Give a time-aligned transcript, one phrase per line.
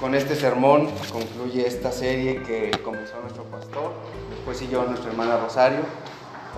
[0.00, 3.92] con este sermón concluye esta serie que comenzó nuestro pastor,
[4.30, 5.80] después siguió nuestra hermana Rosario,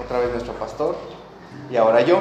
[0.03, 0.97] otra vez nuestro pastor
[1.69, 2.21] y ahora yo.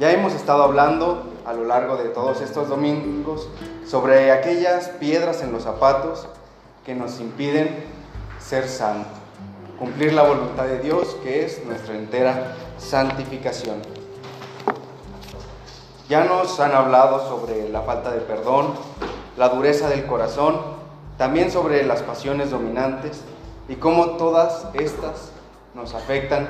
[0.00, 3.48] Ya hemos estado hablando a lo largo de todos estos domingos
[3.86, 6.26] sobre aquellas piedras en los zapatos
[6.84, 7.84] que nos impiden
[8.40, 9.12] ser santos,
[9.78, 13.76] cumplir la voluntad de Dios que es nuestra entera santificación.
[16.08, 18.74] Ya nos han hablado sobre la falta de perdón,
[19.40, 20.60] la dureza del corazón,
[21.16, 23.24] también sobre las pasiones dominantes
[23.70, 25.32] y cómo todas estas
[25.74, 26.46] nos afectan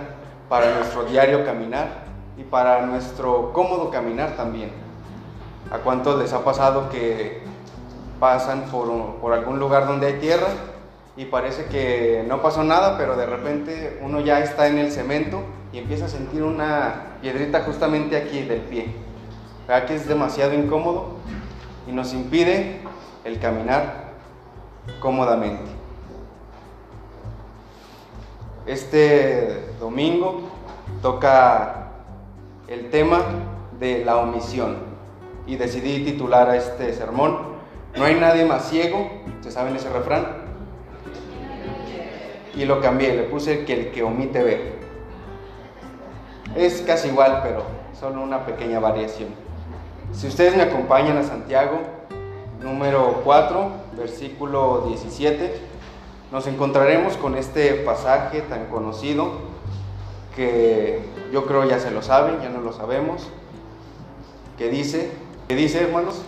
[0.48, 2.02] para nuestro diario caminar
[2.36, 4.72] y para nuestro cómodo caminar también.
[5.70, 7.42] ¿A cuántos les ha pasado que
[8.18, 8.88] pasan por,
[9.20, 10.48] por algún lugar donde hay tierra
[11.16, 15.44] y parece que no pasó nada, pero de repente uno ya está en el cemento
[15.72, 18.92] y empieza a sentir una piedrita justamente aquí del pie?
[19.68, 21.20] ¿Verdad que es demasiado incómodo?
[21.86, 22.79] y nos impide
[23.24, 24.10] el caminar
[25.00, 25.70] cómodamente.
[28.66, 30.42] Este domingo
[31.02, 31.88] toca
[32.68, 33.20] el tema
[33.78, 34.78] de la omisión
[35.46, 37.50] y decidí titular a este sermón
[37.96, 40.24] No hay nadie más ciego, ¿se saben ese refrán?
[42.54, 44.74] Y lo cambié, le puse que el que omite ve.
[46.54, 47.64] Es casi igual, pero
[47.98, 49.30] solo una pequeña variación.
[50.12, 51.80] Si ustedes me acompañan a Santiago,
[52.62, 55.60] número 4, versículo 17,
[56.30, 59.32] nos encontraremos con este pasaje tan conocido
[60.36, 61.00] que
[61.32, 63.28] yo creo ya se lo saben, ya no lo sabemos,
[64.58, 65.10] que dice,
[65.48, 66.22] que dice hermanos,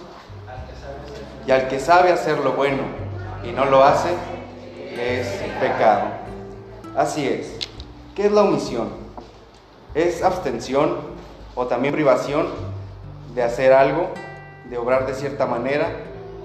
[1.47, 2.83] y al que sabe hacer lo bueno
[3.45, 4.11] y no lo hace,
[4.99, 5.27] es
[5.61, 6.05] pecado.
[6.97, 7.57] Así es.
[8.15, 8.91] ¿Qué es la omisión?
[9.95, 10.97] ¿Es abstención
[11.55, 12.49] o también privación
[13.35, 14.11] de hacer algo,
[14.69, 15.91] de obrar de cierta manera,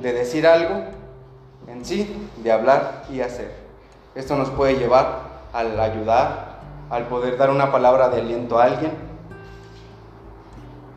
[0.01, 0.83] de decir algo,
[1.67, 3.51] en sí, de hablar y hacer.
[4.15, 5.21] Esto nos puede llevar
[5.53, 6.59] al ayudar,
[6.89, 8.91] al poder dar una palabra de aliento a alguien.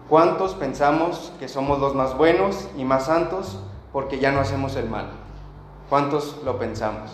[0.08, 3.58] ¿Cuántos pensamos que somos los más buenos y más santos
[3.92, 5.06] porque ya no hacemos el mal?
[5.88, 7.10] ¿Cuántos lo pensamos?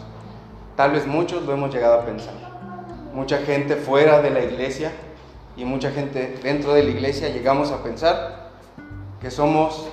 [0.76, 2.34] Tal vez muchos lo hemos llegado a pensar.
[3.14, 4.92] Mucha gente fuera de la iglesia
[5.56, 8.50] y mucha gente dentro de la iglesia llegamos a pensar
[9.20, 9.88] que somos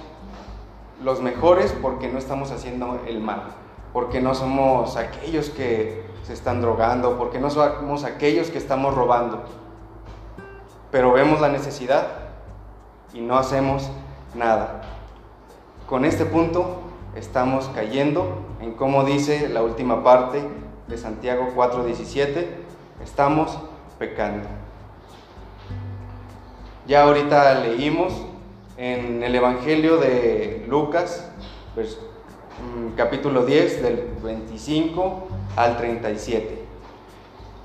[1.04, 3.44] los mejores porque no estamos haciendo el mal,
[3.92, 9.44] porque no somos aquellos que se están drogando, porque no somos aquellos que estamos robando.
[10.92, 12.08] Pero vemos la necesidad
[13.14, 13.90] y no hacemos
[14.34, 14.82] nada.
[15.88, 16.82] Con este punto
[17.16, 20.42] estamos cayendo en como dice la última parte
[20.88, 22.48] de Santiago 4:17,
[23.04, 23.58] estamos
[24.00, 24.48] pecando.
[26.88, 28.14] Ya ahorita leímos
[28.78, 31.30] en el Evangelio de Lucas,
[31.76, 36.64] mm, capítulo 10, del 25 al 37.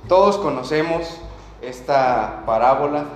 [0.06, 1.20] Todos conocemos
[1.62, 3.06] esta parábola,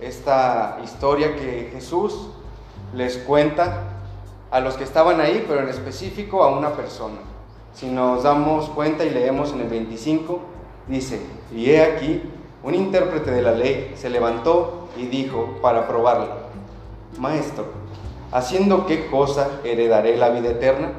[0.00, 2.28] esta historia que Jesús
[2.94, 3.82] les cuenta
[4.50, 7.18] a los que estaban ahí, pero en específico a una persona.
[7.74, 10.40] Si nos damos cuenta y leemos en el 25,
[10.88, 11.20] dice,
[11.54, 12.22] y he aquí,
[12.62, 16.39] un intérprete de la ley se levantó y dijo para probarla
[17.18, 17.66] Maestro,
[18.32, 20.92] ¿haciendo qué cosa heredaré la vida eterna?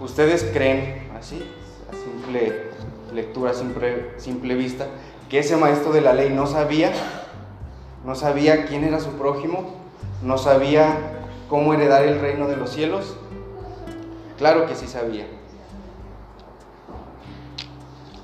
[0.00, 1.42] ¿Ustedes creen, así,
[1.90, 2.66] a simple
[3.14, 4.86] lectura, simple, simple vista,
[5.30, 6.92] que ese maestro de la ley no sabía,
[8.04, 9.74] no sabía quién era su prójimo,
[10.22, 13.16] no sabía cómo heredar el reino de los cielos?
[14.36, 15.26] Claro que sí sabía.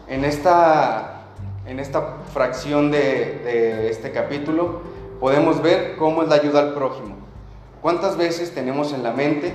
[0.08, 1.22] En esta,
[1.66, 2.98] en esta fracción de,
[3.44, 4.91] de este capítulo
[5.22, 7.14] podemos ver cómo es la ayuda al prójimo.
[7.80, 9.54] ¿Cuántas veces tenemos en la mente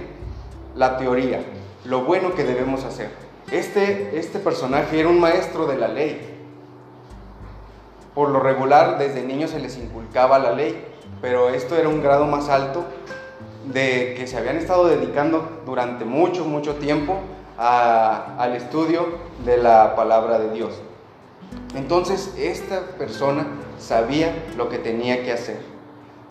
[0.75, 1.41] la teoría,
[1.83, 3.09] lo bueno que debemos hacer?
[3.51, 6.21] Este, este personaje era un maestro de la ley.
[8.15, 10.85] Por lo regular, desde niños se les inculcaba la ley,
[11.21, 12.85] pero esto era un grado más alto
[13.65, 17.19] de que se habían estado dedicando durante mucho, mucho tiempo
[17.57, 19.05] al estudio
[19.43, 20.81] de la palabra de Dios.
[21.77, 23.45] Entonces, esta persona
[23.79, 25.59] sabía lo que tenía que hacer.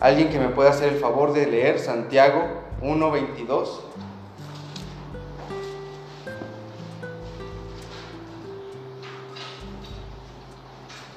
[0.01, 2.43] ¿Alguien que me pueda hacer el favor de leer Santiago
[2.81, 3.79] 1.22?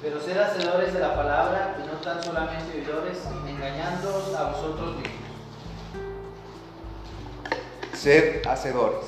[0.00, 3.18] Pero sed hacedores de la palabra y no tan solamente oidores,
[3.48, 5.14] engañándoos a vosotros mismos.
[7.94, 9.06] Sed hacedores.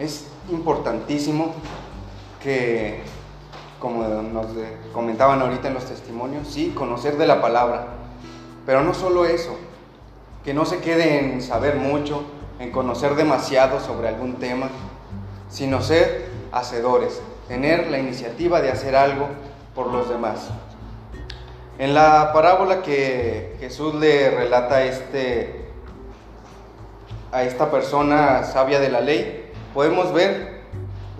[0.00, 1.54] Es importantísimo
[2.42, 3.04] que
[3.86, 4.46] como nos
[4.92, 7.86] comentaban ahorita en los testimonios, sí, conocer de la palabra,
[8.66, 9.56] pero no solo eso,
[10.44, 12.24] que no se quede en saber mucho,
[12.58, 14.70] en conocer demasiado sobre algún tema,
[15.48, 19.28] sino ser hacedores, tener la iniciativa de hacer algo
[19.72, 20.48] por los demás.
[21.78, 25.68] En la parábola que Jesús le relata a, este,
[27.30, 30.62] a esta persona sabia de la ley, podemos ver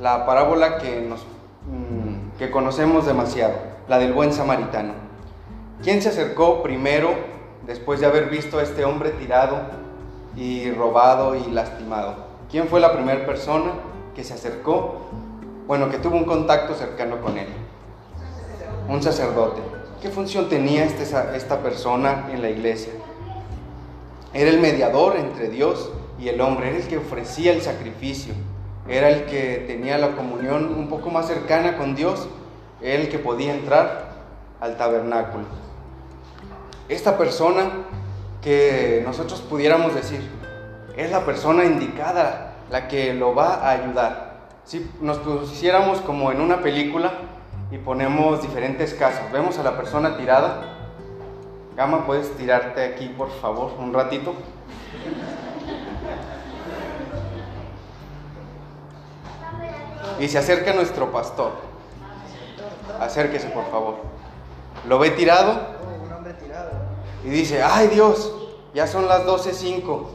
[0.01, 1.21] la parábola que, nos,
[2.39, 3.55] que conocemos demasiado,
[3.89, 4.93] la del buen samaritano.
[5.83, 7.15] ¿Quién se acercó primero
[7.67, 9.61] después de haber visto a este hombre tirado
[10.37, 12.27] y robado y lastimado?
[12.51, 13.73] ¿Quién fue la primera persona
[14.15, 15.03] que se acercó?
[15.67, 17.49] Bueno, que tuvo un contacto cercano con él.
[18.89, 19.61] Un sacerdote.
[20.01, 21.05] ¿Qué función tenía este,
[21.35, 22.93] esta persona en la iglesia?
[24.33, 25.91] Era el mediador entre Dios
[26.21, 28.35] y el hombre, era el que ofrecía el sacrificio,
[28.89, 32.29] era el que tenía la comunión un poco más cercana con Dios,
[32.81, 34.13] el que podía entrar
[34.61, 35.45] al tabernáculo.
[36.89, 37.71] Esta persona
[38.43, 40.21] que nosotros pudiéramos decir,
[40.97, 44.47] es la persona indicada, la que lo va a ayudar.
[44.65, 47.13] Si nos pusiéramos como en una película,
[47.71, 49.31] y ponemos diferentes casos.
[49.33, 50.77] Vemos a la persona tirada.
[51.77, 54.35] Gama, ¿puedes tirarte aquí, por favor, un ratito?
[60.19, 61.53] Y se acerca nuestro pastor.
[63.01, 63.97] Acérquese, por favor.
[64.89, 65.77] Lo ve tirado.
[67.25, 68.33] Y dice, ay Dios,
[68.73, 70.07] ya son las 12.05.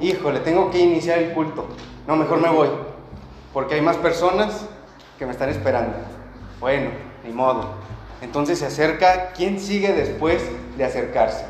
[0.00, 1.66] Híjole, tengo que iniciar el culto.
[2.06, 2.68] No, mejor me voy.
[3.52, 4.66] Porque hay más personas
[5.18, 5.96] que me están esperando.
[6.60, 6.90] Bueno,
[7.24, 7.70] ni modo.
[8.20, 10.42] Entonces se acerca, ¿quién sigue después
[10.76, 11.44] de acercarse?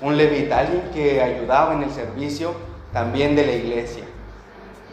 [0.00, 2.54] Un levita, alguien que ayudaba en el servicio
[2.92, 4.04] también de la iglesia.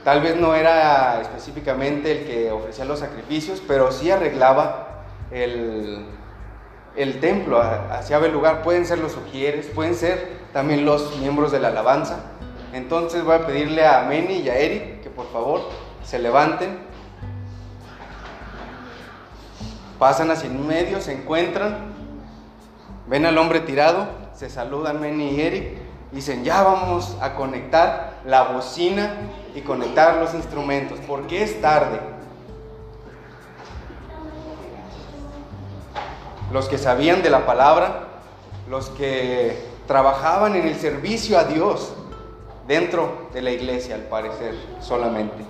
[0.06, 6.06] Tal vez no era específicamente el que ofrecía los sacrificios, pero sí arreglaba el,
[6.96, 8.64] el templo, hacía el lugar.
[8.64, 12.20] Pueden ser los sugieres, pueden ser también los miembros de la alabanza.
[12.72, 15.62] Entonces voy a pedirle a Meni y a Eric que por favor
[16.04, 16.86] se levanten
[20.00, 21.94] Pasan hacia el medio, se encuentran,
[23.08, 25.78] ven al hombre tirado, se saludan Manny y Eric,
[26.16, 29.18] dicen, ya vamos a conectar la bocina
[29.54, 32.00] y conectar los instrumentos, porque es tarde.
[36.52, 38.08] Los que sabían de la palabra,
[38.70, 41.94] los que trabajaban en el servicio a Dios
[42.66, 45.44] dentro de la iglesia, al parecer, solamente.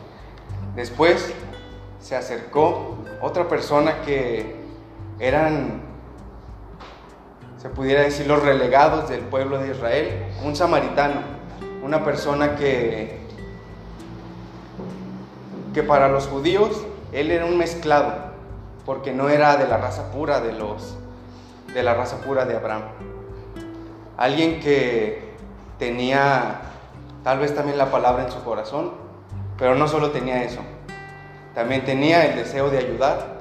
[0.75, 1.31] Después
[2.01, 4.65] se acercó otra persona que
[5.19, 5.83] eran,
[7.65, 11.21] se pudiera decir, los relegados del pueblo de Israel, un samaritano,
[11.81, 13.17] una persona que,
[15.73, 18.13] que para los judíos él era un mezclado,
[18.85, 20.95] porque no era de la raza pura de los
[21.73, 22.83] de la raza pura de Abraham.
[24.15, 25.33] Alguien que
[25.79, 26.61] tenía
[27.23, 28.91] tal vez también la palabra en su corazón,
[29.57, 30.61] pero no solo tenía eso,
[31.55, 33.39] también tenía el deseo de ayudar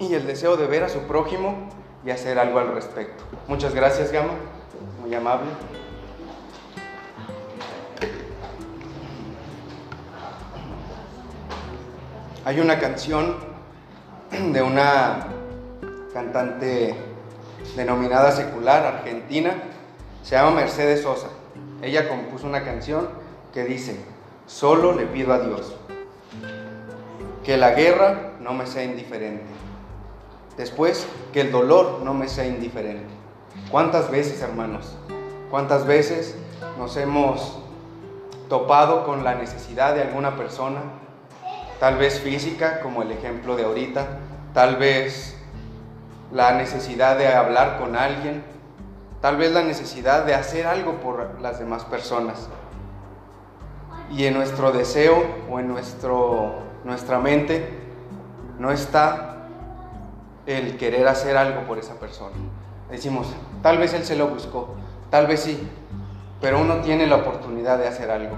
[0.00, 1.68] y el deseo de ver a su prójimo
[2.06, 3.24] y hacer algo al respecto.
[3.48, 4.32] Muchas gracias, Gama.
[5.02, 5.48] Muy amable.
[12.44, 13.34] Hay una canción
[14.30, 15.26] de una
[16.14, 16.94] cantante
[17.74, 19.54] denominada secular argentina,
[20.22, 21.26] se llama Mercedes Sosa.
[21.82, 23.08] Ella compuso una canción
[23.52, 23.96] que dice,
[24.46, 25.74] solo le pido a Dios
[27.44, 29.65] que la guerra no me sea indiferente.
[30.56, 33.12] Después, que el dolor no me sea indiferente.
[33.70, 34.96] ¿Cuántas veces, hermanos?
[35.50, 36.34] ¿Cuántas veces
[36.78, 37.58] nos hemos
[38.48, 40.80] topado con la necesidad de alguna persona?
[41.78, 44.06] Tal vez física, como el ejemplo de ahorita.
[44.54, 45.36] Tal vez
[46.32, 48.42] la necesidad de hablar con alguien.
[49.20, 52.48] Tal vez la necesidad de hacer algo por las demás personas.
[54.10, 57.68] Y en nuestro deseo o en nuestro nuestra mente
[58.58, 59.35] no está
[60.46, 62.34] el querer hacer algo por esa persona.
[62.90, 63.28] Decimos,
[63.62, 64.74] tal vez él se lo buscó,
[65.10, 65.68] tal vez sí,
[66.40, 68.36] pero uno tiene la oportunidad de hacer algo.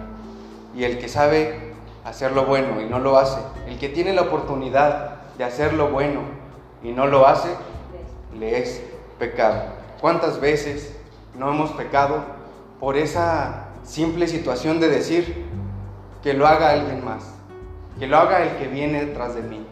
[0.75, 1.75] Y el que sabe
[2.05, 5.89] hacer lo bueno y no lo hace, el que tiene la oportunidad de hacer lo
[5.91, 6.21] bueno
[6.83, 7.49] y no lo hace,
[8.39, 8.83] le es
[9.19, 9.63] pecado.
[10.01, 10.97] ¿Cuántas veces
[11.37, 12.25] no hemos pecado
[12.81, 15.47] por esa simple situación de decir
[16.23, 17.39] que lo haga alguien más?
[17.99, 19.67] que lo haga el que viene detrás de mí,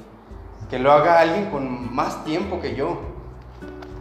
[0.70, 2.98] que lo haga alguien con más tiempo que yo,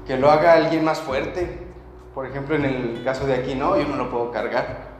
[0.07, 1.65] que lo haga alguien más fuerte.
[2.13, 4.95] Por ejemplo, en el caso de aquí, no, yo no lo puedo cargar.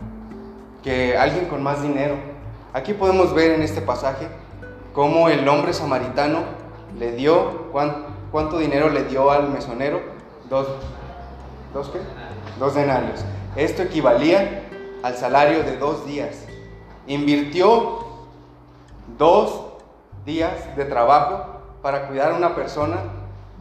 [0.84, 2.16] Que alguien con más dinero.
[2.74, 4.28] Aquí podemos ver en este pasaje
[4.94, 6.44] cómo el hombre samaritano
[7.00, 10.02] le dio, ¿cuánto, dinero le dio al mesonero?
[10.50, 10.68] Dos,
[11.74, 12.00] ¿dos qué?
[12.60, 13.24] Dos denarios.
[13.56, 14.64] Esto equivalía
[15.04, 16.46] al salario de dos días
[17.08, 18.00] Invirtió
[19.18, 19.62] dos
[20.26, 21.55] días de trabajo
[21.86, 22.98] para cuidar a una persona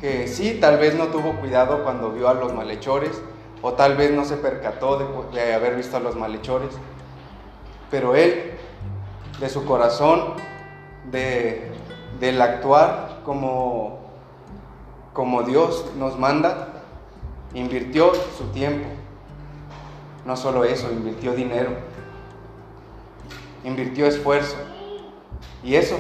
[0.01, 3.21] que sí, tal vez no tuvo cuidado cuando vio a los malhechores
[3.61, 6.71] o tal vez no se percató de, haber visto a los malhechores,
[7.91, 8.53] pero él,
[9.41, 10.37] de su corazón,
[11.11, 11.71] de,
[12.19, 13.99] del actuar como,
[15.13, 16.69] como Dios nos manda,
[17.53, 18.89] invirtió su tiempo.
[20.25, 21.73] No solo eso, invirtió dinero,
[23.65, 24.57] invirtió esfuerzo.
[25.63, 25.99] Y eso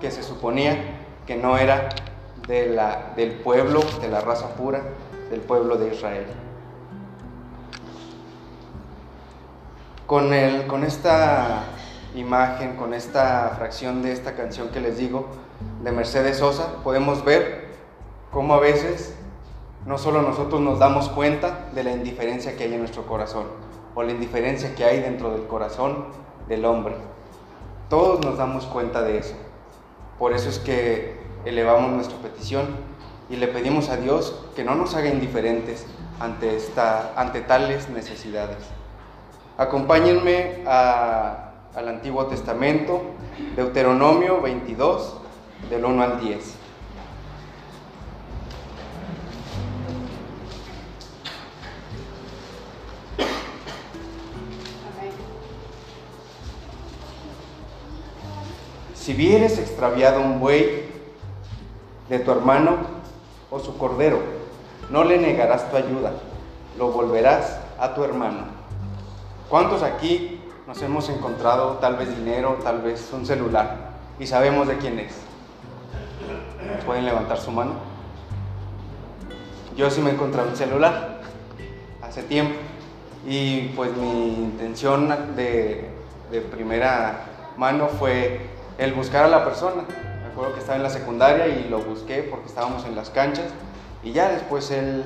[0.00, 0.95] que se suponía
[1.26, 1.88] que no era
[2.46, 4.82] de la, del pueblo, de la raza pura,
[5.30, 6.26] del pueblo de Israel.
[10.06, 11.64] Con, el, con esta
[12.14, 15.26] imagen, con esta fracción de esta canción que les digo,
[15.82, 17.66] de Mercedes Sosa, podemos ver
[18.30, 19.14] cómo a veces
[19.84, 23.46] no solo nosotros nos damos cuenta de la indiferencia que hay en nuestro corazón,
[23.94, 26.06] o la indiferencia que hay dentro del corazón
[26.48, 26.94] del hombre.
[27.88, 29.34] Todos nos damos cuenta de eso.
[30.18, 31.15] Por eso es que
[31.46, 32.66] elevamos nuestra petición
[33.30, 35.86] y le pedimos a Dios que no nos haga indiferentes
[36.20, 38.58] ante, esta, ante tales necesidades.
[39.56, 43.02] Acompáñenme al Antiguo Testamento,
[43.54, 45.18] Deuteronomio 22,
[45.70, 46.54] del 1 al 10.
[58.94, 60.85] Si vieres extraviado un buey
[62.08, 62.76] de tu hermano
[63.50, 64.18] o su cordero,
[64.90, 66.12] no le negarás tu ayuda,
[66.78, 68.44] lo volverás a tu hermano.
[69.48, 74.76] ¿Cuántos aquí nos hemos encontrado tal vez dinero, tal vez un celular y sabemos de
[74.78, 75.14] quién es?
[76.84, 77.72] ¿Pueden levantar su mano?
[79.76, 81.20] Yo sí me he encontrado un celular
[82.02, 82.54] hace tiempo
[83.26, 85.90] y pues mi intención de,
[86.30, 87.24] de primera
[87.56, 88.46] mano fue
[88.78, 89.84] el buscar a la persona.
[90.36, 93.46] Acuerdo que estaba en la secundaria y lo busqué porque estábamos en las canchas
[94.02, 95.02] y ya después él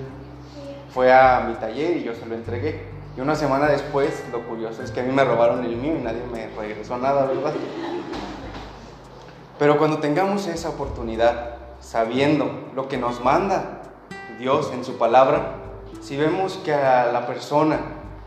[0.92, 2.88] fue a mi taller y yo se lo entregué.
[3.16, 6.02] Y una semana después, lo curioso es que a mí me robaron el mío y
[6.02, 7.52] nadie me regresó nada, ¿verdad?
[9.56, 13.82] Pero cuando tengamos esa oportunidad, sabiendo lo que nos manda
[14.40, 15.52] Dios en su palabra,
[16.00, 17.78] si vemos que a la persona,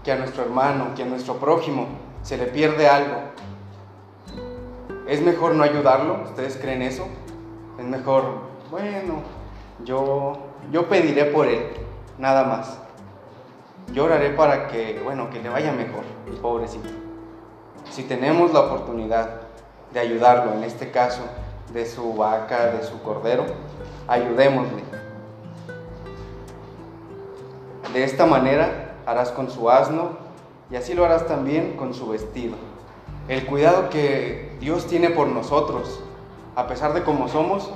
[0.06, 1.86] que a nuestro hermano, que a nuestro prójimo
[2.22, 3.33] se le pierde algo,
[5.08, 6.24] ¿Es mejor no ayudarlo?
[6.24, 7.08] ¿Ustedes creen eso?
[7.78, 8.24] Es mejor,
[8.72, 9.22] bueno,
[9.84, 10.34] yo,
[10.72, 11.72] yo pediré por él,
[12.18, 12.80] nada más.
[13.92, 16.88] Yo oraré para que, bueno, que le vaya mejor, el pobrecito.
[17.92, 19.42] Si tenemos la oportunidad
[19.92, 21.24] de ayudarlo, en este caso,
[21.74, 23.46] de su vaca, de su cordero,
[24.08, 24.84] ayudémosle.
[27.92, 30.12] De esta manera harás con su asno
[30.72, 32.56] y así lo harás también con su vestido
[33.28, 36.00] el cuidado que Dios tiene por nosotros,
[36.56, 37.70] a pesar de cómo somos,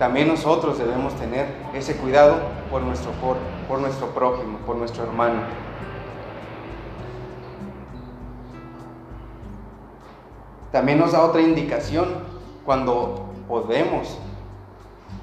[0.00, 2.38] también nosotros debemos tener ese cuidado
[2.72, 3.36] por nuestro, por,
[3.68, 5.42] por nuestro prójimo, por nuestro hermano.
[10.72, 12.08] También nos da otra indicación
[12.64, 14.18] cuando podemos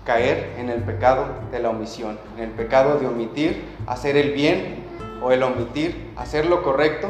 [0.05, 4.85] caer en el pecado de la omisión, en el pecado de omitir hacer el bien
[5.21, 7.09] o el omitir hacer lo correcto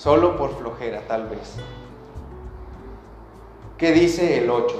[0.00, 1.56] solo por flojera tal vez.
[3.76, 4.74] ¿Qué dice el 8?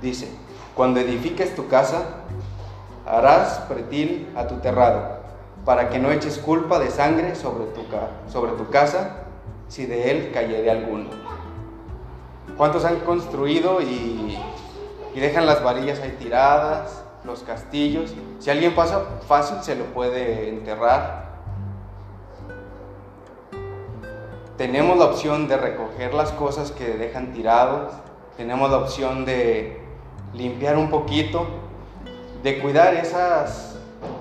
[0.00, 0.28] Dice,
[0.74, 2.22] cuando edifiques tu casa,
[3.06, 5.18] harás pretil a tu terrado,
[5.66, 9.24] para que no eches culpa de sangre sobre tu, casa,
[9.68, 11.10] si de él cayere alguno.
[12.56, 14.38] ¿Cuántos han construido y,
[15.14, 18.14] y dejan las varillas ahí tiradas, los castillos?
[18.38, 21.21] Si alguien pasa fácil se lo puede enterrar
[24.56, 27.92] tenemos la opción de recoger las cosas que dejan tirados,
[28.36, 29.80] tenemos la opción de
[30.34, 31.46] limpiar un poquito,
[32.42, 33.76] de cuidar esas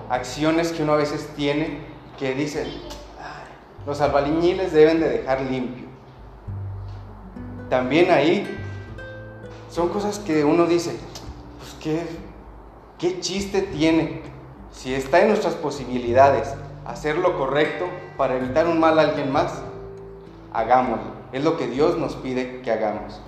[0.09, 1.79] acciones que uno a veces tiene
[2.19, 2.67] que dicen,
[3.85, 5.85] los albaliñiles deben de dejar limpio.
[7.69, 8.47] También ahí
[9.69, 10.95] son cosas que uno dice,
[11.59, 12.03] pues qué,
[12.99, 14.21] qué chiste tiene
[14.71, 16.53] si está en nuestras posibilidades
[16.85, 17.85] hacer lo correcto
[18.17, 19.61] para evitar un mal a alguien más
[20.53, 21.21] hagámoslo.
[21.31, 23.19] Es lo que Dios nos pide que hagamos.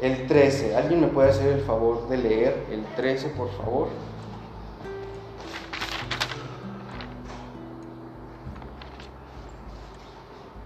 [0.00, 0.76] El 13.
[0.76, 3.88] ¿Alguien me puede hacer el favor de leer el 13, por favor?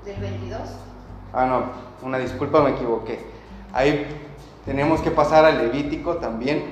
[0.05, 0.61] ¿Del 22?
[1.33, 3.25] Ah, no, una disculpa, me equivoqué.
[3.73, 4.22] Ahí
[4.65, 6.65] tenemos que pasar al Levítico también,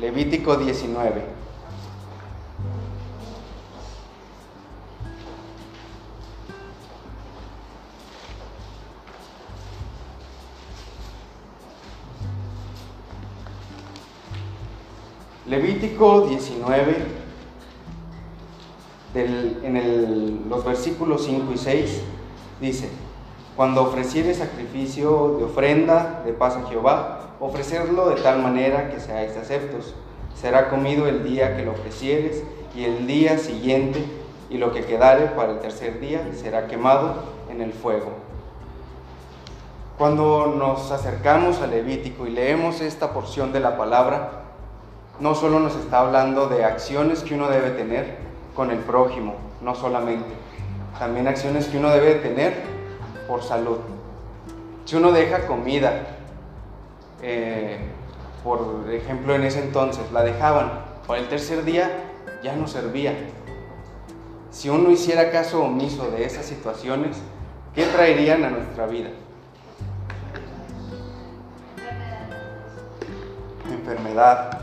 [0.00, 1.44] Levítico 19.
[15.46, 16.96] Levítico 19,
[19.14, 22.00] en los versículos 5 y 6,
[22.60, 22.88] dice,
[23.56, 29.36] cuando ofreciere sacrificio de ofrenda de paz a Jehová, ofrecerlo de tal manera que seáis
[29.36, 29.94] aceptos.
[30.34, 32.42] Será comido el día que lo ofrecieres
[32.74, 34.04] y el día siguiente,
[34.50, 37.14] y lo que quedare para el tercer día será quemado
[37.50, 38.12] en el fuego.
[39.96, 44.42] Cuando nos acercamos al Levítico y leemos esta porción de la palabra,
[45.20, 48.16] no solo nos está hablando de acciones que uno debe tener
[48.56, 50.34] con el prójimo, no solamente,
[50.98, 52.73] también acciones que uno debe tener
[53.26, 53.78] por salud.
[54.84, 56.06] Si uno deja comida,
[57.22, 57.78] eh,
[58.42, 61.90] por ejemplo en ese entonces, la dejaban, para el tercer día
[62.42, 63.14] ya no servía.
[64.50, 67.16] Si uno hiciera caso omiso de esas situaciones,
[67.74, 69.08] ¿qué traerían a nuestra vida?
[73.70, 74.58] Enfermedad,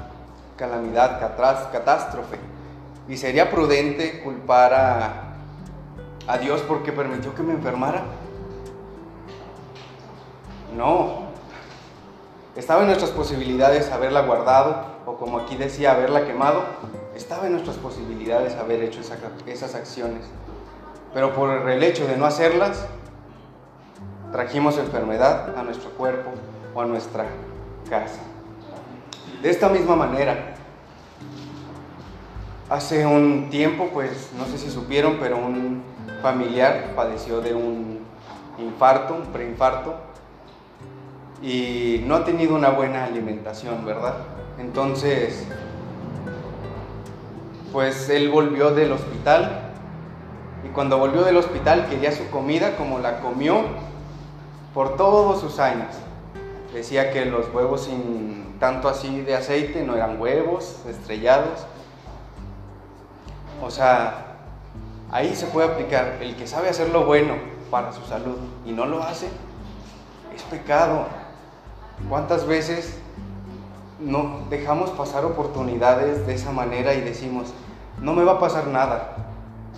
[0.56, 2.38] calamidad, catástrofe.
[3.10, 5.34] ¿Y sería prudente culpar a,
[6.28, 8.04] a Dios porque permitió que me enfermara?
[10.76, 11.32] No.
[12.56, 16.64] Estaba en nuestras posibilidades haberla guardado o como aquí decía, haberla quemado.
[17.16, 19.02] Estaba en nuestras posibilidades haber hecho
[19.46, 20.24] esas acciones.
[21.14, 22.86] Pero por el hecho de no hacerlas,
[24.32, 26.32] trajimos enfermedad a nuestro cuerpo
[26.74, 27.26] o a nuestra
[27.90, 28.22] casa.
[29.42, 30.56] De esta misma manera,
[32.70, 35.84] hace un tiempo, pues no sé si supieron, pero un
[36.22, 38.00] familiar padeció de un
[38.58, 39.96] infarto, un preinfarto,
[41.42, 44.16] y no ha tenido una buena alimentación, ¿verdad?
[44.60, 45.46] Entonces,
[47.72, 49.72] pues él volvió del hospital
[50.64, 53.64] y cuando volvió del hospital quería su comida como la comió
[54.74, 55.96] por todos sus años.
[56.74, 61.66] Decía que los huevos sin tanto así de aceite no eran huevos estrellados.
[63.62, 64.38] O sea,
[65.12, 66.18] ahí se puede aplicar.
[66.22, 67.36] El que sabe hacer lo bueno
[67.70, 69.28] para su salud y no lo hace,
[70.36, 71.08] es pecado.
[72.10, 72.98] ¿Cuántas veces
[74.00, 77.54] no dejamos pasar oportunidades de esa manera y decimos,
[78.00, 79.16] no me va a pasar nada,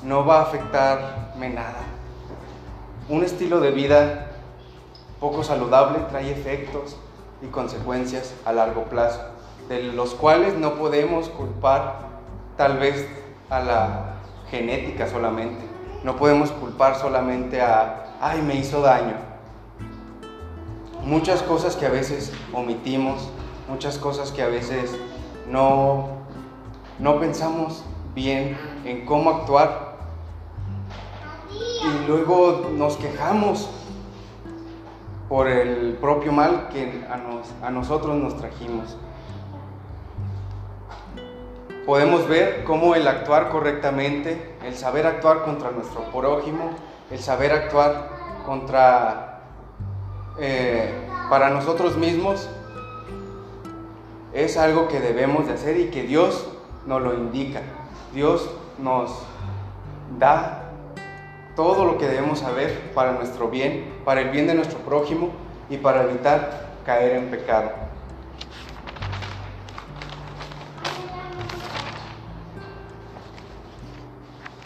[0.03, 1.81] no va a afectarme nada?
[3.09, 4.31] Un estilo de vida
[5.19, 6.97] poco saludable trae efectos
[7.41, 9.21] y consecuencias a largo plazo,
[9.69, 11.95] de los cuales no podemos culpar
[12.57, 13.07] tal vez
[13.49, 14.15] a la
[14.49, 15.63] genética solamente,
[16.03, 19.32] no podemos culpar solamente a, ay, me hizo daño.
[21.03, 23.29] Muchas cosas que a veces omitimos,
[23.67, 24.95] muchas cosas que a veces
[25.49, 26.07] no,
[26.99, 27.83] no pensamos
[28.15, 29.97] bien en cómo actuar
[31.51, 33.69] y luego nos quejamos
[35.27, 37.03] por el propio mal que
[37.61, 38.97] a, nosotros nos trajimos.
[41.85, 46.71] Podemos ver cómo el actuar correctamente, el saber actuar contra nuestro prójimo,
[47.11, 48.09] el saber actuar
[48.45, 49.32] contra
[50.39, 50.89] eh,
[51.29, 52.49] para nosotros mismos
[54.33, 56.47] es algo que debemos de hacer y que Dios
[56.85, 57.61] nos lo indica.
[58.13, 59.11] Dios nos
[60.17, 60.71] da
[61.55, 65.29] todo lo que debemos saber para nuestro bien, para el bien de nuestro prójimo
[65.69, 67.71] y para evitar caer en pecado.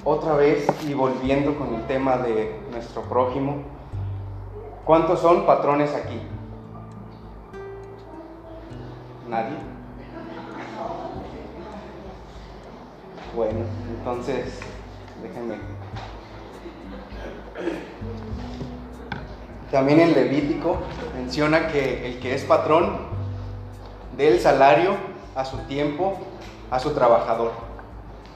[0.04, 3.77] Otra vez y volviendo con el tema de nuestro prójimo,
[4.88, 6.20] ¿cuántos son patrones aquí?
[9.28, 9.58] ¿Nadie?
[13.36, 13.60] Bueno,
[14.00, 14.60] entonces
[15.22, 15.58] déjenme
[19.72, 20.78] también en Levítico
[21.14, 22.98] menciona que el que es patrón
[24.16, 24.96] dé el salario
[25.36, 26.18] a su tiempo,
[26.72, 27.52] a su trabajador.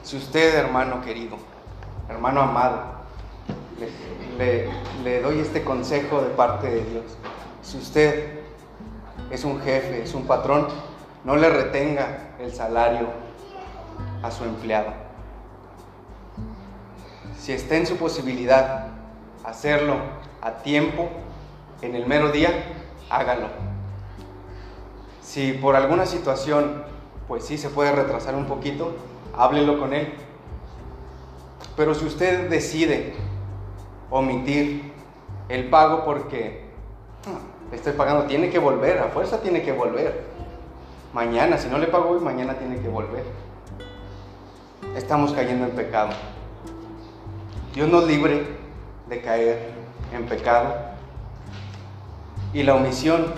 [0.02, 1.38] Si usted, hermano querido,
[2.08, 3.01] hermano amado,
[4.38, 4.68] le,
[5.04, 7.04] le, doy este consejo de parte de Dios.
[7.62, 8.40] Si usted
[9.30, 10.68] es un jefe, es un patrón,
[11.24, 13.08] no le retenga el salario
[14.22, 14.92] a su empleado.
[17.38, 18.88] Si está en su posibilidad
[19.44, 19.96] hacerlo
[20.40, 21.08] a tiempo,
[21.80, 22.50] en el mero día,
[23.10, 23.48] hágalo.
[25.20, 26.84] Si por alguna situación,
[27.28, 28.94] pues sí se puede retrasar un poquito,
[29.36, 30.14] háblelo con él.
[31.76, 33.14] Pero si usted decide
[34.12, 34.92] omitir
[35.48, 36.60] el pago porque
[37.70, 40.24] le estoy pagando, tiene que volver, a fuerza tiene que volver.
[41.14, 43.24] Mañana, si no le pago hoy, mañana tiene que volver.
[44.94, 46.10] Estamos cayendo en pecado.
[47.74, 48.46] Dios nos libre
[49.08, 49.70] de caer
[50.12, 50.74] en pecado.
[52.52, 53.32] Y la omisión,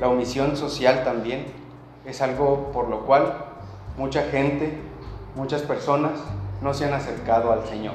[0.00, 1.46] la omisión social también,
[2.04, 3.36] es algo por lo cual
[3.96, 4.80] mucha gente,
[5.36, 6.12] muchas personas
[6.60, 7.94] no se han acercado al Señor.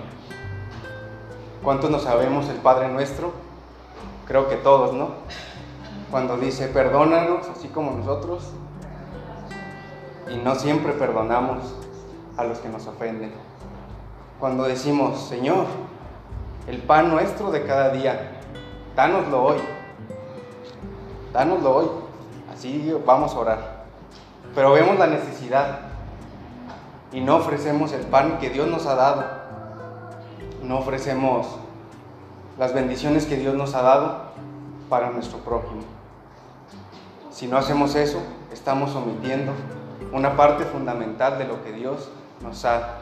[1.63, 3.31] ¿Cuántos no sabemos el Padre nuestro?
[4.27, 5.09] Creo que todos, ¿no?
[6.11, 8.51] Cuando dice, perdónanos, así como nosotros,
[10.29, 11.75] y no siempre perdonamos
[12.37, 13.33] a los que nos ofenden.
[14.39, 15.65] Cuando decimos, Señor,
[16.67, 18.39] el pan nuestro de cada día,
[18.95, 19.57] dánoslo hoy,
[21.33, 21.87] dánoslo hoy,
[22.53, 23.85] así vamos a orar.
[24.53, 25.79] Pero vemos la necesidad
[27.11, 29.36] y no ofrecemos el pan que Dios nos ha dado,
[30.67, 31.47] no ofrecemos
[32.59, 34.21] las bendiciones que Dios nos ha dado
[34.89, 35.81] para nuestro prójimo.
[37.31, 38.19] Si no hacemos eso,
[38.51, 39.53] estamos omitiendo
[40.11, 42.09] una parte fundamental de lo que Dios
[42.43, 42.99] nos ha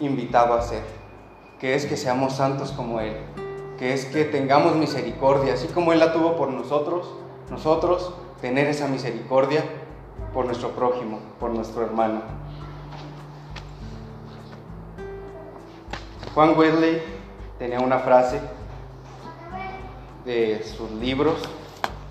[0.00, 0.82] invitado a hacer,
[1.58, 3.16] que es que seamos santos como Él,
[3.78, 7.08] que es que tengamos misericordia, así como Él la tuvo por nosotros,
[7.50, 9.64] nosotros tener esa misericordia
[10.32, 12.43] por nuestro prójimo, por nuestro hermano.
[16.34, 17.00] Juan Wesley
[17.60, 18.40] tenía una frase
[20.24, 21.36] de sus libros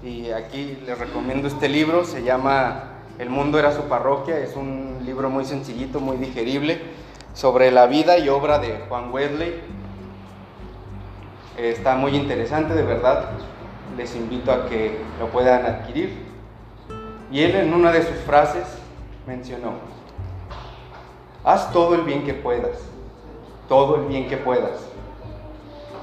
[0.02, 5.00] y aquí les recomiendo este libro, se llama El mundo era su parroquia, es un
[5.04, 6.80] libro muy sencillito, muy digerible,
[7.34, 9.60] sobre la vida y obra de Juan Wesley.
[11.58, 13.32] Está muy interesante, de verdad,
[13.98, 16.18] les invito a que lo puedan adquirir.
[17.30, 18.64] Y él en una de sus frases
[19.28, 19.74] mencionó,
[21.44, 22.93] haz todo el bien que puedas
[23.68, 24.86] todo el bien que puedas,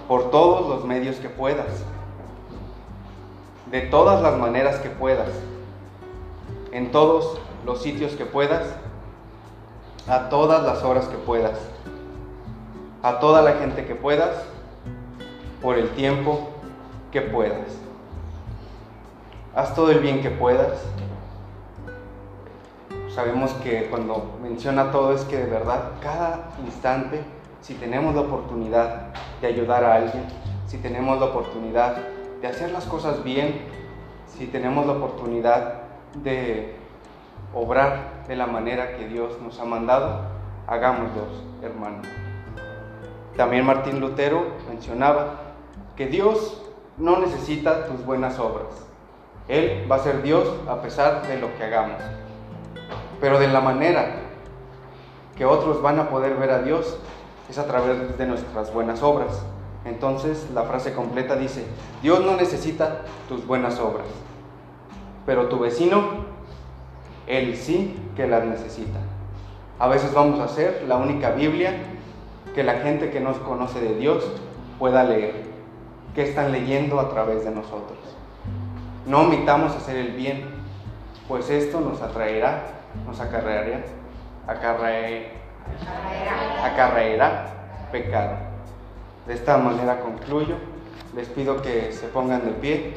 [0.09, 1.85] por todos los medios que puedas,
[3.71, 5.29] de todas las maneras que puedas,
[6.73, 8.67] en todos los sitios que puedas,
[10.09, 11.59] a todas las horas que puedas,
[13.03, 14.45] a toda la gente que puedas,
[15.63, 16.49] por el tiempo
[17.13, 17.77] que puedas.
[19.55, 20.81] Haz todo el bien que puedas.
[23.15, 27.23] Sabemos que cuando menciona todo es que de verdad cada instante
[27.61, 29.09] si tenemos la oportunidad
[29.41, 30.25] de ayudar a alguien,
[30.67, 31.97] si tenemos la oportunidad
[32.41, 33.63] de hacer las cosas bien,
[34.27, 35.83] si tenemos la oportunidad
[36.23, 36.75] de
[37.55, 40.23] obrar de la manera que Dios nos ha mandado,
[40.67, 41.27] hagámoslo,
[41.63, 42.03] hermano.
[43.37, 45.35] También Martín Lutero mencionaba
[45.97, 46.63] que Dios
[46.97, 48.87] no necesita tus buenas obras.
[49.49, 52.01] Él va a ser Dios a pesar de lo que hagamos.
[53.21, 54.15] Pero de la manera
[55.37, 56.99] que otros van a poder ver a Dios
[57.51, 59.43] es a través de nuestras buenas obras.
[59.85, 61.65] Entonces la frase completa dice,
[62.03, 64.07] Dios no necesita tus buenas obras,
[65.27, 66.31] pero tu vecino,
[67.27, 68.99] él sí que las necesita.
[69.79, 71.75] A veces vamos a hacer la única Biblia
[72.55, 74.31] que la gente que nos conoce de Dios
[74.79, 75.35] pueda leer,
[76.15, 77.99] que están leyendo a través de nosotros.
[79.07, 80.45] No omitamos hacer el bien,
[81.27, 82.65] pues esto nos atraerá,
[83.07, 83.85] nos acarreará,
[84.47, 85.40] acarreará
[86.65, 87.47] acarreará
[87.91, 88.37] pecado.
[89.27, 90.57] De esta manera concluyo.
[91.15, 92.97] Les pido que se pongan de pie.